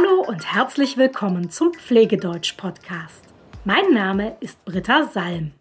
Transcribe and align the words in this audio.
Hallo 0.00 0.22
und 0.22 0.54
herzlich 0.54 0.96
willkommen 0.96 1.50
zum 1.50 1.74
Pflegedeutsch-Podcast. 1.74 3.24
Mein 3.64 3.92
Name 3.92 4.36
ist 4.40 4.64
Britta 4.64 5.04
Salm. 5.04 5.52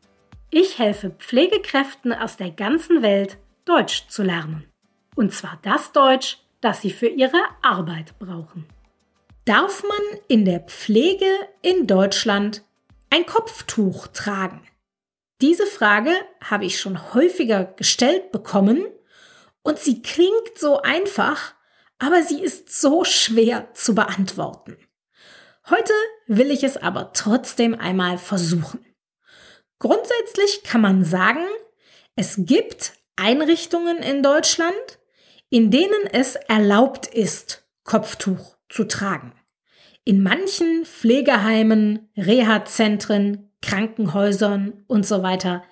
Ich 0.50 0.80
helfe 0.80 1.10
Pflegekräften 1.10 2.14
aus 2.14 2.38
der 2.38 2.52
ganzen 2.52 3.02
Welt, 3.02 3.38
Deutsch 3.66 4.08
zu 4.08 4.24
lernen. 4.24 4.66
Und 5.16 5.34
zwar 5.34 5.60
das 5.64 5.92
Deutsch, 5.92 6.38
das 6.62 6.82
sie 6.82 6.92
für 6.92 7.08
ihre 7.08 7.42
Arbeit 7.62 8.18
brauchen. 8.20 8.66
Darf 9.46 9.84
man 9.84 10.20
in 10.28 10.46
der 10.46 10.62
Pflege 10.62 11.32
in 11.62 11.86
Deutschland 11.86 12.64
ein 13.10 13.26
Kopftuch 13.26 14.08
tragen? 14.08 14.62
Diese 15.42 15.66
Frage 15.66 16.14
habe 16.42 16.66
ich 16.66 16.80
schon 16.80 17.14
häufiger 17.14 17.66
gestellt 17.66 18.32
bekommen 18.32 18.86
und 19.64 19.80
sie 19.80 20.02
klingt 20.02 20.58
so 20.58 20.82
einfach, 20.82 21.56
aber 22.00 22.24
sie 22.24 22.42
ist 22.42 22.70
so 22.70 23.04
schwer 23.04 23.74
zu 23.74 23.94
beantworten. 23.94 24.78
Heute 25.70 25.94
will 26.28 26.50
ich 26.50 26.64
es 26.64 26.78
aber 26.78 27.14
trotzdem 27.14 27.76
einmal 27.76 28.18
versuchen. 28.18 28.86
Grundsätzlich 29.78 30.64
kann 30.64 30.82
man 30.82 31.04
sagen, 31.04 31.46
es 32.16 32.36
gibt 32.40 32.94
Einrichtungen 33.16 33.98
in 33.98 34.24
Deutschland, 34.24 34.74
in 35.50 35.72
denen 35.72 36.08
es 36.12 36.36
erlaubt 36.36 37.08
ist, 37.08 37.66
Kopftuch 37.84 38.58
zu 38.70 38.86
tragen. 38.86 39.34
In 40.06 40.24
manchen 40.24 40.86
Pflegeheimen, 40.86 42.10
Reha-Zentren, 42.18 43.52
Krankenhäusern 43.62 44.84
und 44.88 45.06
so 45.06 45.22
weiter 45.22 45.64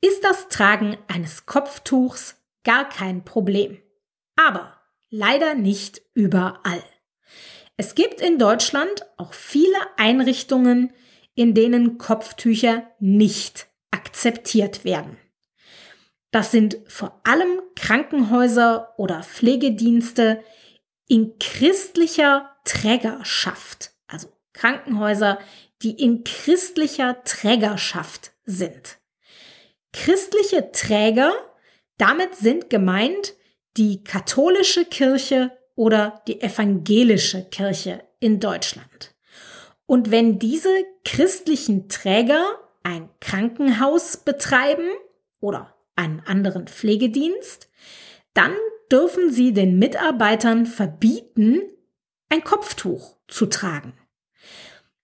ist 0.00 0.24
das 0.24 0.48
Tragen 0.48 0.96
eines 1.08 1.46
Kopftuchs 1.46 2.36
gar 2.64 2.88
kein 2.88 3.24
Problem. 3.24 3.80
Aber 4.36 4.77
leider 5.10 5.54
nicht 5.54 6.02
überall. 6.14 6.82
Es 7.76 7.94
gibt 7.94 8.20
in 8.20 8.38
Deutschland 8.38 9.06
auch 9.16 9.32
viele 9.32 9.78
Einrichtungen, 9.96 10.92
in 11.34 11.54
denen 11.54 11.98
Kopftücher 11.98 12.90
nicht 12.98 13.68
akzeptiert 13.90 14.84
werden. 14.84 15.16
Das 16.30 16.50
sind 16.50 16.78
vor 16.88 17.20
allem 17.24 17.62
Krankenhäuser 17.76 18.94
oder 18.98 19.22
Pflegedienste 19.22 20.42
in 21.06 21.38
christlicher 21.38 22.50
Trägerschaft, 22.64 23.92
also 24.08 24.28
Krankenhäuser, 24.52 25.38
die 25.82 25.92
in 25.92 26.24
christlicher 26.24 27.22
Trägerschaft 27.24 28.32
sind. 28.44 28.98
Christliche 29.92 30.70
Träger, 30.72 31.32
damit 31.96 32.34
sind 32.34 32.68
gemeint 32.68 33.34
die 33.78 34.04
katholische 34.04 34.84
Kirche 34.84 35.52
oder 35.76 36.22
die 36.26 36.40
evangelische 36.40 37.44
Kirche 37.44 38.02
in 38.18 38.40
Deutschland. 38.40 39.14
Und 39.86 40.10
wenn 40.10 40.38
diese 40.38 40.84
christlichen 41.04 41.88
Träger 41.88 42.44
ein 42.82 43.08
Krankenhaus 43.20 44.18
betreiben 44.18 44.88
oder 45.40 45.74
einen 45.94 46.20
anderen 46.20 46.66
Pflegedienst, 46.66 47.70
dann 48.34 48.52
dürfen 48.90 49.30
sie 49.30 49.52
den 49.52 49.78
Mitarbeitern 49.78 50.66
verbieten, 50.66 51.62
ein 52.28 52.42
Kopftuch 52.44 53.16
zu 53.28 53.46
tragen. 53.46 53.94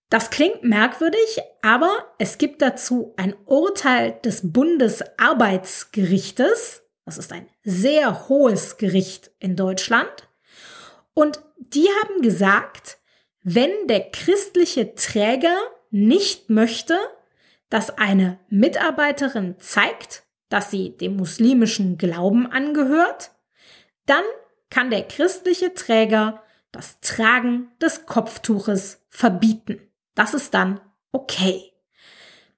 Das 0.09 0.29
klingt 0.29 0.63
merkwürdig, 0.63 1.39
aber 1.61 2.13
es 2.19 2.37
gibt 2.37 2.61
dazu 2.61 3.13
ein 3.17 3.35
Urteil 3.45 4.19
des 4.23 4.53
Bundesarbeitsgerichtes, 4.53 6.84
das 7.05 7.17
ist 7.17 7.31
ein 7.31 7.47
sehr 7.63 8.27
hohes 8.27 8.77
Gericht 8.77 9.31
in 9.39 9.55
Deutschland. 9.55 10.27
Und 11.13 11.39
die 11.57 11.87
haben 12.01 12.21
gesagt, 12.21 12.97
wenn 13.41 13.87
der 13.87 14.09
christliche 14.11 14.95
Träger 14.95 15.55
nicht 15.91 16.49
möchte, 16.49 16.97
dass 17.69 17.97
eine 17.97 18.39
Mitarbeiterin 18.49 19.55
zeigt, 19.59 20.23
dass 20.49 20.71
sie 20.71 20.97
dem 20.97 21.15
muslimischen 21.15 21.97
Glauben 21.97 22.51
angehört, 22.51 23.31
dann 24.05 24.23
kann 24.69 24.89
der 24.89 25.07
christliche 25.07 25.73
Träger 25.73 26.43
das 26.71 26.99
Tragen 26.99 27.71
des 27.81 28.05
Kopftuches 28.05 29.05
verbieten. 29.09 29.79
Das 30.15 30.33
ist 30.33 30.53
dann 30.53 30.81
okay. 31.11 31.71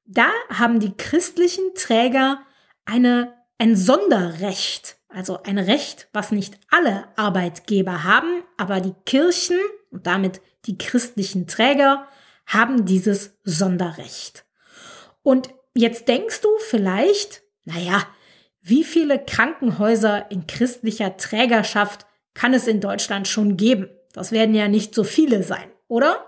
Da 0.05 0.27
haben 0.49 0.79
die 0.79 0.95
christlichen 0.95 1.75
Träger 1.75 2.41
eine 2.85 3.36
ein 3.57 3.75
Sonderrecht, 3.75 4.97
also 5.09 5.41
ein 5.43 5.57
Recht, 5.57 6.07
was 6.13 6.31
nicht 6.31 6.57
alle 6.69 7.07
Arbeitgeber 7.15 8.03
haben, 8.03 8.43
aber 8.57 8.81
die 8.81 8.95
Kirchen 9.05 9.59
und 9.91 10.07
damit 10.07 10.41
die 10.65 10.77
christlichen 10.77 11.47
Träger 11.47 12.07
haben 12.45 12.85
dieses 12.85 13.37
Sonderrecht. 13.43 14.45
Und 15.23 15.49
jetzt 15.73 16.07
denkst 16.07 16.41
du 16.41 16.49
vielleicht, 16.59 17.43
naja, 17.65 18.03
wie 18.61 18.83
viele 18.83 19.23
Krankenhäuser 19.23 20.29
in 20.29 20.45
christlicher 20.47 21.17
Trägerschaft 21.17 22.05
kann 22.33 22.53
es 22.53 22.67
in 22.67 22.81
Deutschland 22.81 23.27
schon 23.27 23.57
geben? 23.57 23.89
Das 24.13 24.31
werden 24.31 24.55
ja 24.55 24.67
nicht 24.67 24.93
so 24.93 25.03
viele 25.03 25.43
sein, 25.43 25.71
oder? 25.87 26.25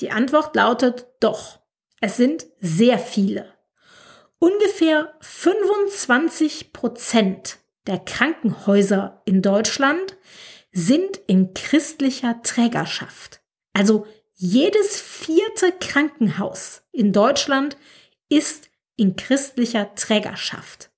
Die 0.00 0.10
Antwort 0.10 0.54
lautet 0.56 1.06
doch. 1.20 1.60
Es 2.00 2.16
sind 2.16 2.46
sehr 2.60 2.98
viele. 2.98 3.52
Ungefähr 4.40 5.14
25 5.20 6.72
Prozent 6.72 7.58
der 7.86 7.98
Krankenhäuser 7.98 9.20
in 9.26 9.42
Deutschland 9.42 10.16
sind 10.72 11.18
in 11.26 11.52
christlicher 11.52 12.40
Trägerschaft. 12.42 13.42
Also 13.74 14.06
jedes 14.32 14.98
vierte 14.98 15.72
Krankenhaus 15.78 16.82
in 16.90 17.12
Deutschland 17.12 17.76
ist 18.30 18.70
in 18.96 19.14
christlicher 19.14 19.94
Trägerschaft. 19.94 20.90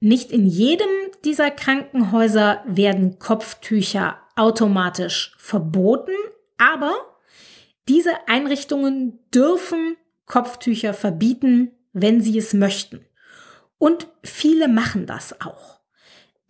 Nicht 0.00 0.30
in 0.30 0.46
jedem 0.46 0.90
dieser 1.24 1.50
Krankenhäuser 1.50 2.62
werden 2.66 3.18
Kopftücher 3.18 4.18
automatisch 4.36 5.34
verboten, 5.38 6.12
aber 6.58 6.92
diese 7.88 8.28
Einrichtungen 8.28 9.18
dürfen 9.32 9.96
Kopftücher 10.26 10.92
verbieten, 10.92 11.72
wenn 11.92 12.20
sie 12.20 12.38
es 12.38 12.54
möchten. 12.54 13.04
Und 13.78 14.08
viele 14.22 14.68
machen 14.68 15.06
das 15.06 15.40
auch. 15.40 15.80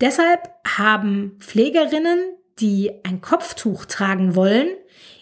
Deshalb 0.00 0.50
haben 0.66 1.36
Pflegerinnen, 1.38 2.34
die 2.58 2.92
ein 3.04 3.20
Kopftuch 3.20 3.84
tragen 3.84 4.34
wollen, 4.34 4.68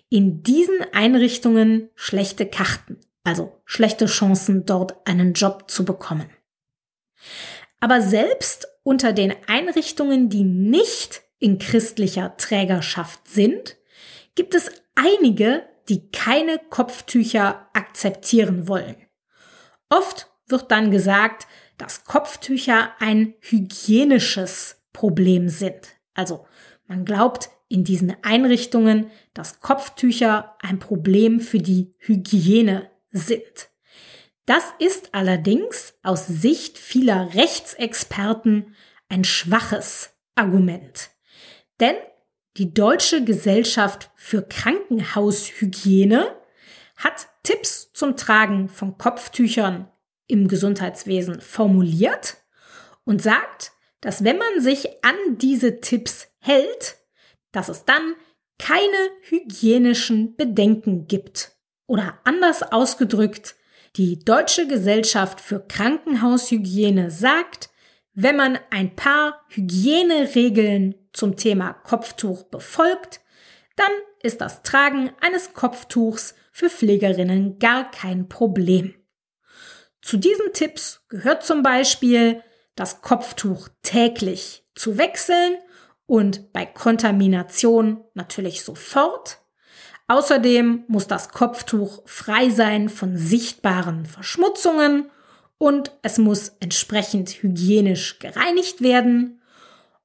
in 0.09 0.43
diesen 0.43 0.81
Einrichtungen 0.93 1.91
schlechte 1.95 2.47
Karten, 2.47 2.99
also 3.25 3.61
schlechte 3.65 4.07
Chancen, 4.07 4.65
dort 4.65 5.07
einen 5.07 5.35
Job 5.35 5.71
zu 5.71 5.85
bekommen. 5.85 6.31
Aber 7.81 8.01
selbst 8.01 8.69
unter 8.83 9.13
den 9.13 9.35
Einrichtungen, 9.47 10.31
die 10.31 10.45
nicht 10.45 11.23
in 11.39 11.59
christlicher 11.59 12.37
Trägerschaft 12.37 13.29
sind, 13.29 13.77
gibt 14.35 14.55
es 14.55 14.71
einige, 14.95 15.69
die 15.89 16.11
keine 16.11 16.59
Kopftücher 16.71 17.69
akzeptieren 17.73 18.69
wollen. 18.69 18.97
Oft 19.89 20.31
wird 20.47 20.71
dann 20.71 20.91
gesagt, 20.91 21.47
dass 21.77 22.05
Kopftücher 22.05 22.93
ein 22.99 23.35
hygienisches 23.41 24.83
Problem 24.93 25.49
sind. 25.49 25.97
Also 26.15 26.47
man 26.87 27.05
glaubt 27.05 27.51
in 27.69 27.85
diesen 27.85 28.17
Einrichtungen, 28.23 29.11
dass 29.35 29.61
Kopftücher 29.61 30.57
ein 30.61 30.79
Problem 30.79 31.41
für 31.41 31.59
die 31.59 31.95
Hygiene 31.99 32.91
sind. 33.11 33.69
Das 34.47 34.65
ist 34.79 35.15
allerdings 35.15 35.95
aus 36.03 36.27
Sicht 36.27 36.79
vieler 36.79 37.35
Rechtsexperten 37.35 38.75
ein 39.11 39.25
schwaches 39.25 40.17
Argument. 40.35 41.11
Denn 41.81 41.97
die 42.57 42.73
Deutsche 42.73 43.23
Gesellschaft 43.25 44.11
für 44.17 44.43
Krankenhaushygiene 44.43 46.35
hat 46.97 47.29
Tipps 47.49 47.91
zum 47.95 48.19
Tragen 48.19 48.69
von 48.69 48.99
Kopftüchern 48.99 49.91
im 50.27 50.49
Gesundheitswesen 50.49 51.41
formuliert 51.41 52.37
und 53.05 53.23
sagt, 53.23 53.73
dass 54.03 54.23
wenn 54.23 54.37
man 54.37 54.61
sich 54.61 55.03
an 55.03 55.17
diese 55.39 55.81
Tipps 55.81 56.29
hält, 56.41 56.99
dass 57.51 57.71
es 57.71 57.87
dann 57.87 58.17
keine 58.59 58.99
hygienischen 59.23 60.37
Bedenken 60.37 61.07
gibt. 61.07 61.53
Oder 61.87 62.19
anders 62.25 62.63
ausgedrückt, 62.63 63.57
die 63.97 64.23
Deutsche 64.23 64.67
Gesellschaft 64.67 65.41
für 65.41 65.61
Krankenhaushygiene 65.67 67.11
sagt, 67.11 67.71
wenn 68.13 68.37
man 68.37 68.59
ein 68.69 68.95
paar 68.95 69.41
Hygieneregeln 69.49 70.97
zum 71.15 71.37
Thema 71.37 71.73
Kopftuch 71.73 72.43
befolgt, 72.43 73.23
dann 73.77 73.93
ist 74.23 74.41
das 74.41 74.63
Tragen 74.63 75.13
eines 75.21 75.53
Kopftuchs 75.55 76.35
für 76.53 76.71
Pflegerinnen 76.71 77.59
gar 77.59 77.91
kein 77.91 78.29
Problem. 78.29 78.95
Zu 80.03 80.17
diesen 80.17 80.53
Tipps 80.53 81.05
gehört 81.09 81.45
zum 81.45 81.63
Beispiel, 81.63 82.43
das 82.75 83.03
Kopftuch 83.03 83.69
täglich 83.83 84.65
zu 84.75 84.99
wechseln 84.99 85.59
und 86.07 86.53
bei 86.53 86.65
Kontamination 86.65 88.05
natürlich 88.15 88.63
sofort, 88.63 89.41
Außerdem 90.09 90.85
muss 90.89 91.07
das 91.07 91.29
Kopftuch 91.29 92.03
frei 92.07 92.49
sein 92.49 92.89
von 92.89 93.19
sichtbaren 93.19 94.07
Verschmutzungen 94.07 95.11
und 95.59 95.93
es 96.01 96.17
muss 96.17 96.53
entsprechend 96.61 97.43
hygienisch 97.43 98.19
gereinigt 98.19 98.81
werden 98.81 99.43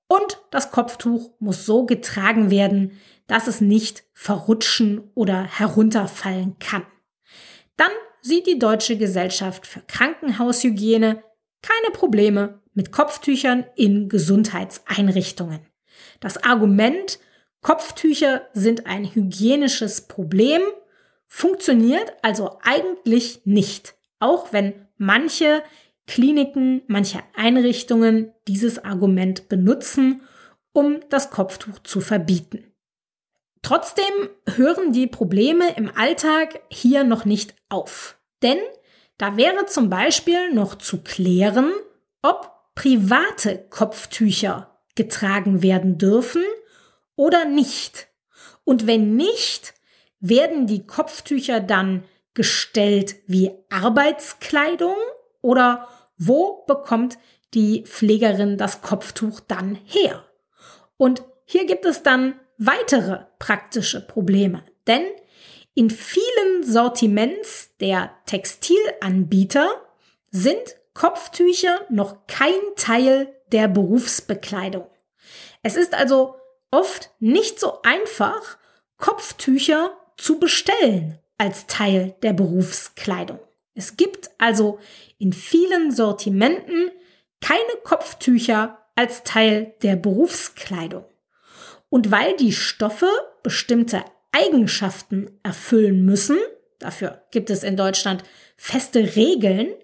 und 0.09 0.41
das 0.51 0.71
Kopftuch 0.71 1.31
muss 1.39 1.65
so 1.65 1.85
getragen 1.85 2.51
werden, 2.51 2.99
dass 3.27 3.47
es 3.47 3.61
nicht 3.61 4.03
verrutschen 4.13 5.11
oder 5.15 5.43
herunterfallen 5.43 6.57
kann. 6.59 6.85
Dann 7.77 7.91
sieht 8.21 8.47
die 8.47 8.59
Deutsche 8.59 8.97
Gesellschaft 8.97 9.67
für 9.67 9.81
Krankenhaushygiene 9.81 11.23
keine 11.61 11.91
Probleme 11.93 12.61
mit 12.73 12.91
Kopftüchern 12.91 13.65
in 13.75 14.09
Gesundheitseinrichtungen. 14.09 15.61
Das 16.19 16.43
Argument, 16.43 17.19
Kopftücher 17.61 18.47
sind 18.53 18.85
ein 18.85 19.05
hygienisches 19.05 20.07
Problem, 20.07 20.61
funktioniert 21.27 22.13
also 22.21 22.59
eigentlich 22.63 23.41
nicht, 23.45 23.95
auch 24.19 24.53
wenn 24.53 24.87
manche 24.97 25.63
Kliniken, 26.05 26.81
manche 26.87 27.19
Einrichtungen 27.35 28.33
dieses 28.47 28.83
Argument 28.83 29.47
benutzen, 29.47 30.21
um 30.73 30.99
das 31.09 31.29
Kopftuch 31.31 31.79
zu 31.79 32.01
verbieten. 32.01 32.72
Trotzdem 33.63 34.29
hören 34.55 34.91
die 34.91 35.07
Probleme 35.07 35.75
im 35.75 35.89
Alltag 35.95 36.59
hier 36.69 37.03
noch 37.03 37.25
nicht 37.25 37.55
auf. 37.69 38.19
Denn 38.43 38.59
da 39.17 39.37
wäre 39.37 39.65
zum 39.65 39.89
Beispiel 39.89 40.53
noch 40.53 40.75
zu 40.75 41.01
klären, 41.01 41.71
ob 42.21 42.51
private 42.75 43.65
Kopftücher 43.69 44.79
getragen 44.95 45.61
werden 45.61 45.97
dürfen 45.97 46.43
oder 47.15 47.45
nicht. 47.45 48.07
Und 48.65 48.85
wenn 48.85 49.15
nicht, 49.15 49.73
werden 50.19 50.67
die 50.67 50.85
Kopftücher 50.85 51.59
dann 51.59 52.03
gestellt 52.33 53.15
wie 53.27 53.51
Arbeitskleidung 53.69 54.95
oder 55.41 55.87
wo 56.17 56.63
bekommt 56.67 57.17
die 57.53 57.83
Pflegerin 57.83 58.57
das 58.57 58.81
Kopftuch 58.81 59.39
dann 59.39 59.75
her? 59.85 60.25
Und 60.97 61.23
hier 61.45 61.65
gibt 61.65 61.85
es 61.85 62.03
dann 62.03 62.39
weitere 62.65 63.25
praktische 63.39 64.05
Probleme, 64.05 64.63
denn 64.87 65.03
in 65.75 65.89
vielen 65.89 66.63
Sortiments 66.63 67.75
der 67.79 68.11
Textilanbieter 68.25 69.69
sind 70.29 70.75
Kopftücher 70.93 71.81
noch 71.89 72.27
kein 72.27 72.53
Teil 72.75 73.33
der 73.51 73.67
Berufsbekleidung. 73.67 74.87
Es 75.63 75.75
ist 75.75 75.93
also 75.93 76.35
oft 76.69 77.11
nicht 77.19 77.59
so 77.59 77.81
einfach, 77.83 78.57
Kopftücher 78.97 79.97
zu 80.17 80.39
bestellen 80.39 81.19
als 81.37 81.67
Teil 81.67 82.15
der 82.21 82.33
Berufskleidung. 82.33 83.39
Es 83.73 83.97
gibt 83.97 84.29
also 84.37 84.79
in 85.17 85.33
vielen 85.33 85.91
Sortimenten 85.91 86.91
keine 87.41 87.81
Kopftücher 87.83 88.77
als 88.95 89.23
Teil 89.23 89.73
der 89.81 89.95
Berufskleidung. 89.95 91.05
Und 91.93 92.09
weil 92.09 92.35
die 92.35 92.53
Stoffe 92.53 93.07
bestimmte 93.43 94.03
Eigenschaften 94.31 95.39
erfüllen 95.43 96.03
müssen, 96.03 96.39
dafür 96.79 97.21
gibt 97.29 97.51
es 97.51 97.63
in 97.63 97.77
Deutschland 97.77 98.23
feste 98.57 99.15
Regeln, 99.15 99.75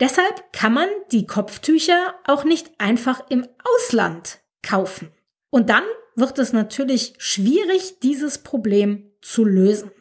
deshalb 0.00 0.52
kann 0.52 0.74
man 0.74 0.88
die 1.12 1.28
Kopftücher 1.28 2.16
auch 2.26 2.42
nicht 2.42 2.72
einfach 2.78 3.30
im 3.30 3.46
Ausland 3.62 4.40
kaufen. 4.64 5.12
Und 5.50 5.70
dann 5.70 5.84
wird 6.16 6.40
es 6.40 6.52
natürlich 6.52 7.14
schwierig, 7.18 8.00
dieses 8.00 8.38
Problem 8.38 9.12
zu 9.22 9.44
lösen. 9.44 9.92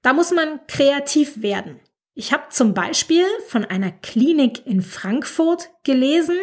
Da 0.00 0.14
muss 0.14 0.30
man 0.30 0.66
kreativ 0.66 1.42
werden. 1.42 1.78
Ich 2.14 2.32
habe 2.32 2.44
zum 2.48 2.72
Beispiel 2.72 3.26
von 3.48 3.66
einer 3.66 3.90
Klinik 3.92 4.66
in 4.66 4.80
Frankfurt 4.80 5.68
gelesen 5.84 6.38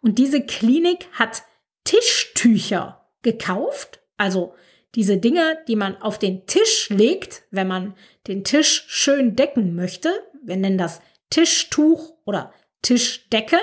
und 0.00 0.16
diese 0.16 0.40
Klinik 0.40 1.06
hat 1.12 1.42
Tischtücher 1.84 2.97
gekauft. 3.22 4.00
Also 4.16 4.54
diese 4.94 5.18
Dinge, 5.18 5.58
die 5.68 5.76
man 5.76 6.00
auf 6.00 6.18
den 6.18 6.46
Tisch 6.46 6.88
legt, 6.90 7.42
wenn 7.50 7.68
man 7.68 7.94
den 8.26 8.44
Tisch 8.44 8.84
schön 8.88 9.36
decken 9.36 9.74
möchte. 9.74 10.10
Wir 10.42 10.56
nennen 10.56 10.78
das 10.78 11.00
Tischtuch 11.30 12.16
oder 12.24 12.52
Tischdecke. 12.82 13.58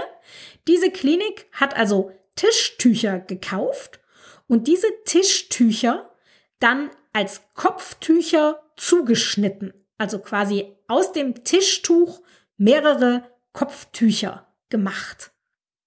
Diese 0.67 0.91
Klinik 0.91 1.47
hat 1.51 1.75
also 1.75 2.11
Tischtücher 2.35 3.19
gekauft 3.19 3.99
und 4.47 4.67
diese 4.67 4.87
Tischtücher 5.05 6.11
dann 6.59 6.91
als 7.13 7.41
Kopftücher 7.53 8.61
zugeschnitten. 8.75 9.73
Also 9.97 10.19
quasi 10.19 10.75
aus 10.87 11.11
dem 11.13 11.43
Tischtuch 11.43 12.21
mehrere 12.57 13.29
Kopftücher 13.53 14.53
gemacht. 14.69 15.31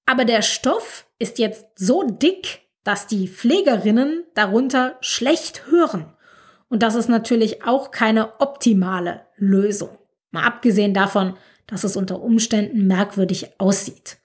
Aber 0.06 0.24
der 0.24 0.42
Stoff 0.42 1.06
ist 1.18 1.38
jetzt 1.38 1.66
so 1.76 2.02
dick, 2.02 2.67
dass 2.88 3.06
die 3.06 3.28
Pflegerinnen 3.28 4.24
darunter 4.32 4.96
schlecht 5.02 5.66
hören. 5.66 6.06
Und 6.70 6.82
das 6.82 6.94
ist 6.94 7.10
natürlich 7.10 7.62
auch 7.62 7.90
keine 7.90 8.40
optimale 8.40 9.26
Lösung. 9.36 9.90
Mal 10.30 10.44
abgesehen 10.44 10.94
davon, 10.94 11.36
dass 11.66 11.84
es 11.84 11.98
unter 11.98 12.22
Umständen 12.22 12.86
merkwürdig 12.86 13.60
aussieht. 13.60 14.16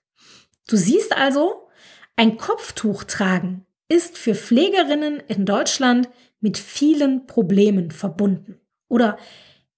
Du 0.69 0.77
siehst 0.77 1.12
also, 1.12 1.68
ein 2.15 2.38
Kopftuch 2.38 3.04
tragen 3.04 3.65
ist 3.89 4.18
für 4.18 4.33
Pflegerinnen 4.33 5.21
in 5.27 5.45
Deutschland 5.45 6.07
mit 6.39 6.57
vielen 6.57 7.27
Problemen 7.27 7.92
verbunden. 7.92 8.62
Oder 8.88 9.18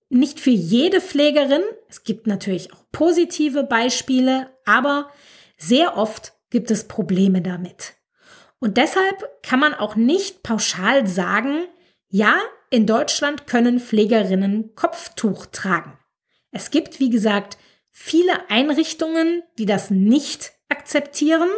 nicht 0.10 0.40
für 0.40 0.52
jede 0.52 1.02
Pflegerin, 1.02 1.64
es 1.90 2.04
gibt 2.04 2.28
natürlich 2.28 2.72
auch 2.72 2.84
positive 2.92 3.64
Beispiele, 3.64 4.52
aber 4.64 5.10
sehr 5.58 5.98
oft 5.98 6.34
gibt 6.52 6.70
es 6.70 6.88
Probleme 6.88 7.42
damit. 7.42 7.95
Und 8.60 8.78
deshalb 8.78 9.42
kann 9.44 9.60
man 9.60 9.74
auch 9.74 9.96
nicht 9.96 10.44
pauschal 10.44 11.08
sagen, 11.08 11.66
ja, 12.10 12.36
in 12.70 12.86
Deutschland 12.86 13.48
können 13.48 13.80
Pflegerinnen 13.80 14.76
Kopftuch 14.76 15.46
tragen. 15.48 15.98
Es 16.52 16.72
gibt, 16.72 17.00
wie 17.00 17.10
gesagt, 17.10 17.58
viele 17.92 18.50
Einrichtungen, 18.50 19.44
die 19.58 19.66
das 19.66 19.92
nicht 19.92 20.54
akzeptieren 20.70 21.50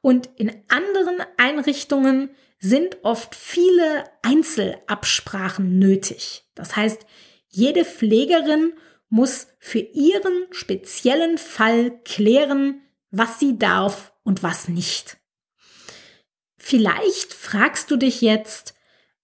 und 0.00 0.30
in 0.36 0.50
anderen 0.68 1.22
Einrichtungen 1.36 2.30
sind 2.58 2.98
oft 3.02 3.34
viele 3.34 4.04
Einzelabsprachen 4.22 5.78
nötig. 5.78 6.44
Das 6.54 6.76
heißt, 6.76 7.06
jede 7.48 7.84
Pflegerin 7.84 8.74
muss 9.08 9.48
für 9.58 9.80
ihren 9.80 10.46
speziellen 10.50 11.38
Fall 11.38 12.00
klären, 12.04 12.82
was 13.10 13.40
sie 13.40 13.58
darf 13.58 14.12
und 14.22 14.42
was 14.42 14.68
nicht. 14.68 15.19
Vielleicht 16.70 17.34
fragst 17.34 17.90
du 17.90 17.96
dich 17.96 18.20
jetzt, 18.20 18.74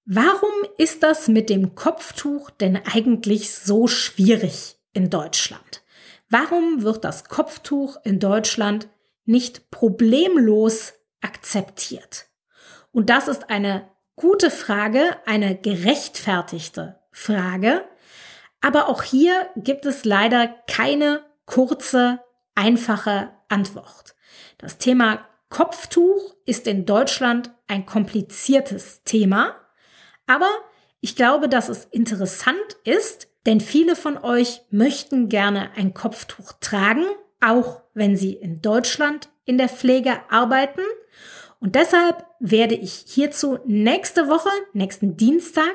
warum 0.04 0.50
ist 0.78 1.04
das 1.04 1.28
mit 1.28 1.48
dem 1.48 1.76
Kopftuch 1.76 2.50
denn 2.50 2.74
eigentlich 2.74 3.54
so 3.54 3.86
schwierig 3.86 4.74
in 4.94 5.10
Deutschland? 5.10 5.84
Warum 6.28 6.82
wird 6.82 7.04
das 7.04 7.28
Kopftuch 7.28 7.98
in 8.02 8.18
Deutschland 8.18 8.88
nicht 9.26 9.70
problemlos 9.70 10.94
akzeptiert? 11.20 12.26
Und 12.90 13.10
das 13.10 13.28
ist 13.28 13.48
eine 13.48 13.88
gute 14.16 14.50
Frage, 14.50 15.16
eine 15.24 15.54
gerechtfertigte 15.54 16.98
Frage. 17.12 17.84
Aber 18.60 18.88
auch 18.88 19.04
hier 19.04 19.50
gibt 19.54 19.86
es 19.86 20.04
leider 20.04 20.48
keine 20.66 21.24
kurze, 21.44 22.18
einfache 22.56 23.30
Antwort. 23.48 24.16
Das 24.58 24.78
Thema 24.78 25.24
Kopftuch 25.56 26.34
ist 26.44 26.66
in 26.66 26.84
Deutschland 26.84 27.50
ein 27.66 27.86
kompliziertes 27.86 29.04
Thema, 29.04 29.56
aber 30.26 30.50
ich 31.00 31.16
glaube, 31.16 31.48
dass 31.48 31.70
es 31.70 31.86
interessant 31.86 32.76
ist, 32.84 33.28
denn 33.46 33.62
viele 33.62 33.96
von 33.96 34.18
euch 34.18 34.60
möchten 34.68 35.30
gerne 35.30 35.70
ein 35.74 35.94
Kopftuch 35.94 36.52
tragen, 36.60 37.06
auch 37.40 37.80
wenn 37.94 38.18
sie 38.18 38.34
in 38.34 38.60
Deutschland 38.60 39.30
in 39.46 39.56
der 39.56 39.70
Pflege 39.70 40.20
arbeiten. 40.28 40.82
Und 41.58 41.74
deshalb 41.74 42.26
werde 42.38 42.74
ich 42.74 43.04
hierzu 43.06 43.58
nächste 43.64 44.28
Woche, 44.28 44.50
nächsten 44.74 45.16
Dienstag, 45.16 45.74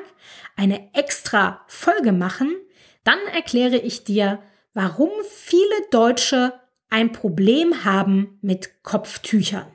eine 0.54 0.94
extra 0.94 1.64
Folge 1.66 2.12
machen. 2.12 2.54
Dann 3.02 3.18
erkläre 3.34 3.78
ich 3.78 4.04
dir, 4.04 4.38
warum 4.74 5.10
viele 5.28 5.74
Deutsche 5.90 6.52
ein 6.92 7.10
Problem 7.10 7.84
haben 7.84 8.38
mit 8.42 8.82
Kopftüchern. 8.82 9.66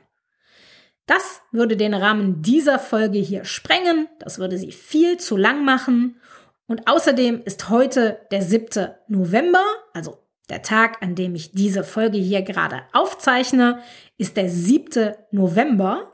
Das 1.06 1.42
würde 1.50 1.76
den 1.76 1.94
Rahmen 1.94 2.42
dieser 2.42 2.78
Folge 2.78 3.18
hier 3.18 3.44
sprengen, 3.44 4.08
das 4.20 4.38
würde 4.38 4.56
sie 4.56 4.72
viel 4.72 5.18
zu 5.18 5.36
lang 5.36 5.64
machen. 5.64 6.20
Und 6.66 6.86
außerdem 6.86 7.42
ist 7.44 7.70
heute 7.70 8.20
der 8.30 8.42
7. 8.42 8.90
November, 9.08 9.64
also 9.94 10.18
der 10.48 10.62
Tag, 10.62 11.02
an 11.02 11.14
dem 11.14 11.34
ich 11.34 11.52
diese 11.52 11.82
Folge 11.82 12.18
hier 12.18 12.42
gerade 12.42 12.82
aufzeichne, 12.92 13.82
ist 14.16 14.36
der 14.36 14.48
7. 14.48 15.14
November. 15.30 16.12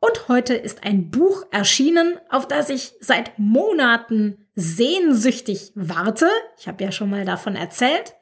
Und 0.00 0.28
heute 0.28 0.54
ist 0.54 0.84
ein 0.84 1.10
Buch 1.10 1.44
erschienen, 1.50 2.18
auf 2.28 2.46
das 2.46 2.68
ich 2.68 2.92
seit 3.00 3.38
Monaten 3.38 4.48
sehnsüchtig 4.54 5.72
warte. 5.76 6.28
Ich 6.58 6.68
habe 6.68 6.82
ja 6.82 6.92
schon 6.92 7.10
mal 7.10 7.24
davon 7.24 7.54
erzählt. 7.54 8.14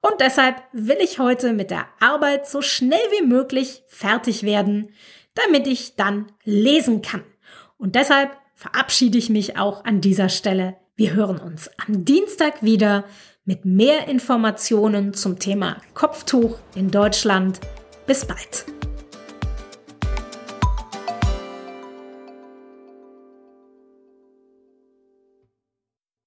Und 0.00 0.20
deshalb 0.20 0.62
will 0.72 0.98
ich 1.00 1.18
heute 1.18 1.52
mit 1.52 1.70
der 1.70 1.86
Arbeit 2.00 2.46
so 2.48 2.62
schnell 2.62 2.98
wie 3.18 3.26
möglich 3.26 3.82
fertig 3.88 4.42
werden, 4.42 4.90
damit 5.34 5.66
ich 5.66 5.96
dann 5.96 6.26
lesen 6.44 7.02
kann. 7.02 7.24
Und 7.76 7.94
deshalb 7.94 8.36
verabschiede 8.54 9.18
ich 9.18 9.28
mich 9.28 9.58
auch 9.58 9.84
an 9.84 10.00
dieser 10.00 10.28
Stelle. 10.28 10.76
Wir 10.96 11.12
hören 11.12 11.38
uns 11.38 11.70
am 11.86 12.04
Dienstag 12.04 12.62
wieder 12.62 13.04
mit 13.44 13.64
mehr 13.64 14.08
Informationen 14.08 15.14
zum 15.14 15.38
Thema 15.38 15.80
Kopftuch 15.94 16.58
in 16.74 16.90
Deutschland. 16.90 17.60
Bis 18.06 18.24
bald. 18.24 18.85